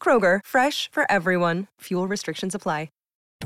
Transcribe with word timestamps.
Kroger, 0.00 0.40
fresh 0.46 0.88
for 0.92 1.06
everyone. 1.10 1.66
Fuel 1.80 2.06
restrictions 2.06 2.54
apply. 2.54 2.90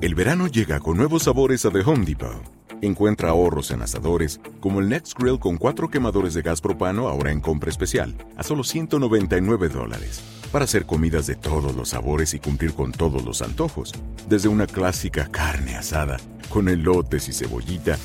El 0.00 0.14
verano 0.14 0.46
llega 0.46 0.80
con 0.80 0.96
nuevos 0.96 1.24
sabores 1.24 1.66
a 1.66 1.70
The 1.70 1.80
Home 1.80 2.06
Depot. 2.06 2.42
Encuentra 2.80 3.30
ahorros 3.30 3.70
en 3.70 3.82
asadores, 3.82 4.40
como 4.58 4.80
el 4.80 4.88
Next 4.88 5.18
Grill 5.18 5.38
con 5.38 5.58
cuatro 5.58 5.90
quemadores 5.90 6.32
de 6.32 6.40
gas 6.40 6.62
propano 6.62 7.06
ahora 7.06 7.32
en 7.32 7.40
compra 7.40 7.68
especial, 7.68 8.16
a 8.36 8.42
solo 8.42 8.64
199 8.64 9.68
dólares. 9.68 10.22
Para 10.52 10.64
hacer 10.64 10.86
comidas 10.86 11.26
de 11.26 11.36
todos 11.36 11.76
los 11.76 11.90
sabores 11.90 12.32
y 12.32 12.38
cumplir 12.38 12.72
con 12.72 12.92
todos 12.92 13.22
los 13.24 13.42
antojos. 13.42 13.92
Desde 14.26 14.48
una 14.48 14.66
clásica 14.66 15.28
carne 15.30 15.76
asada, 15.76 16.16
con 16.48 16.70
elotes 16.70 17.28
y 17.28 17.34
cebollita, 17.34 17.98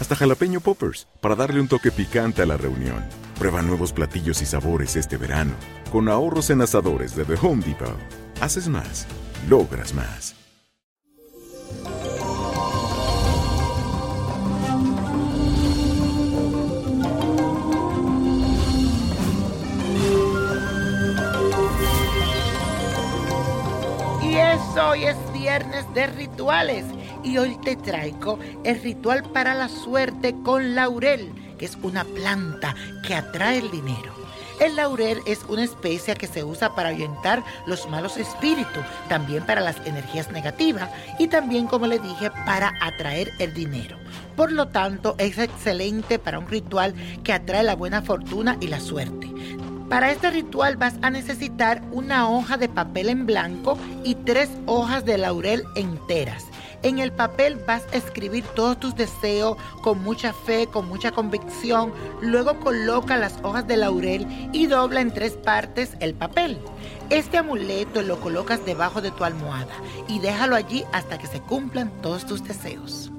hasta 0.00 0.16
jalapeño 0.16 0.60
poppers, 0.60 1.06
para 1.20 1.36
darle 1.36 1.60
un 1.60 1.68
toque 1.68 1.92
picante 1.92 2.42
a 2.42 2.46
la 2.46 2.56
reunión. 2.56 3.04
Prueba 3.40 3.62
nuevos 3.62 3.94
platillos 3.94 4.42
y 4.42 4.44
sabores 4.44 4.96
este 4.96 5.16
verano. 5.16 5.54
Con 5.90 6.10
ahorros 6.10 6.50
en 6.50 6.60
asadores 6.60 7.16
de 7.16 7.24
The 7.24 7.36
Home 7.40 7.64
Depot. 7.64 7.96
Haces 8.38 8.68
más, 8.68 9.06
logras 9.48 9.94
más. 9.94 10.36
Y 24.22 24.36
eso 24.36 24.90
hoy 24.90 25.04
es 25.04 25.16
viernes 25.32 25.86
de 25.94 26.08
rituales. 26.08 26.84
Y 27.24 27.38
hoy 27.38 27.56
te 27.64 27.76
traigo 27.76 28.38
el 28.64 28.82
ritual 28.82 29.22
para 29.32 29.54
la 29.54 29.70
suerte 29.70 30.34
con 30.42 30.74
laurel, 30.74 31.32
que 31.60 31.66
es 31.66 31.76
una 31.82 32.04
planta 32.04 32.74
que 33.06 33.14
atrae 33.14 33.58
el 33.58 33.70
dinero. 33.70 34.14
El 34.60 34.76
laurel 34.76 35.18
es 35.26 35.40
una 35.46 35.62
especia 35.62 36.14
que 36.14 36.26
se 36.26 36.42
usa 36.42 36.74
para 36.74 36.88
ahuyentar 36.88 37.44
los 37.66 37.86
malos 37.90 38.16
espíritus, 38.16 38.82
también 39.10 39.44
para 39.44 39.60
las 39.60 39.76
energías 39.84 40.32
negativas 40.32 40.88
y 41.18 41.28
también, 41.28 41.66
como 41.66 41.86
le 41.86 41.98
dije, 41.98 42.30
para 42.46 42.72
atraer 42.80 43.30
el 43.38 43.52
dinero. 43.52 43.98
Por 44.36 44.52
lo 44.52 44.68
tanto, 44.68 45.16
es 45.18 45.36
excelente 45.36 46.18
para 46.18 46.38
un 46.38 46.48
ritual 46.48 46.94
que 47.24 47.34
atrae 47.34 47.62
la 47.62 47.74
buena 47.74 48.00
fortuna 48.00 48.56
y 48.58 48.68
la 48.68 48.80
suerte. 48.80 49.30
Para 49.90 50.12
este 50.12 50.30
ritual 50.30 50.78
vas 50.78 50.94
a 51.02 51.10
necesitar 51.10 51.82
una 51.92 52.30
hoja 52.30 52.56
de 52.56 52.70
papel 52.70 53.10
en 53.10 53.26
blanco 53.26 53.76
y 54.02 54.14
tres 54.14 54.48
hojas 54.64 55.04
de 55.04 55.18
laurel 55.18 55.64
enteras. 55.74 56.49
En 56.82 56.98
el 56.98 57.12
papel 57.12 57.56
vas 57.66 57.84
a 57.92 57.96
escribir 57.96 58.44
todos 58.54 58.80
tus 58.80 58.94
deseos 58.94 59.58
con 59.82 60.02
mucha 60.02 60.32
fe, 60.32 60.66
con 60.66 60.88
mucha 60.88 61.12
convicción. 61.12 61.92
Luego 62.22 62.58
coloca 62.58 63.18
las 63.18 63.38
hojas 63.42 63.66
de 63.66 63.76
laurel 63.76 64.26
y 64.52 64.66
dobla 64.66 65.02
en 65.02 65.12
tres 65.12 65.34
partes 65.34 65.96
el 66.00 66.14
papel. 66.14 66.58
Este 67.10 67.36
amuleto 67.36 68.02
lo 68.02 68.18
colocas 68.20 68.64
debajo 68.64 69.02
de 69.02 69.10
tu 69.10 69.24
almohada 69.24 69.74
y 70.08 70.20
déjalo 70.20 70.56
allí 70.56 70.84
hasta 70.92 71.18
que 71.18 71.26
se 71.26 71.40
cumplan 71.40 71.90
todos 72.00 72.24
tus 72.24 72.42
deseos. 72.44 73.10